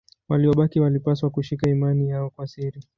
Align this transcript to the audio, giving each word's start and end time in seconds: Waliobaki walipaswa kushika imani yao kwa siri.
Waliobaki 0.29 0.79
walipaswa 0.79 1.29
kushika 1.29 1.69
imani 1.69 2.09
yao 2.09 2.29
kwa 2.29 2.47
siri. 2.47 2.81